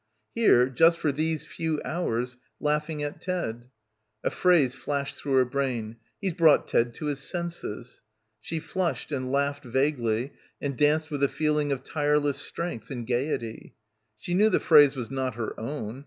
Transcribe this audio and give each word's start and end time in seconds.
Here, 0.33 0.67
just 0.67 0.97
for 0.97 1.11
these 1.11 1.43
few 1.43 1.79
hours, 1.85 2.35
laughing 2.59 3.03
at 3.03 3.21
Ted. 3.21 3.69
A 4.23 4.31
phrase 4.31 4.73
flashed 4.73 5.15
through 5.15 5.33
her 5.35 5.45
brain, 5.45 5.97
"He's 6.19 6.33
brought 6.33 6.67
Ted 6.67 6.95
to 6.95 7.05
his 7.05 7.19
senses/' 7.19 8.01
She 8.39 8.57
flushed 8.57 9.11
and 9.11 9.31
laughed 9.31 9.63
vaguely 9.63 10.33
and 10.59 10.75
danced 10.75 11.11
with 11.11 11.21
a 11.21 11.29
feeling 11.29 11.71
of 11.71 11.83
tireless 11.83 12.39
strength 12.39 12.89
and 12.89 13.05
gaiety. 13.05 13.75
She 14.17 14.33
knew 14.33 14.49
the 14.49 14.59
phrase 14.59 14.95
was 14.95 15.11
not 15.11 15.35
her 15.35 15.53
own. 15.59 15.99